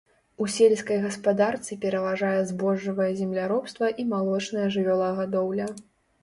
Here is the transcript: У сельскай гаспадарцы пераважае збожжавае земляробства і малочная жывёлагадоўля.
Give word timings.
У 0.43 0.45
сельскай 0.53 0.97
гаспадарцы 1.03 1.77
пераважае 1.83 2.39
збожжавае 2.53 3.07
земляробства 3.21 3.91
і 4.05 4.07
малочная 4.15 4.65
жывёлагадоўля. 4.79 5.71